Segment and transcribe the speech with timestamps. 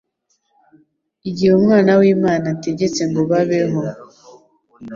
[1.29, 3.81] igihe Umwana w'Imana ategetse ngo babeho.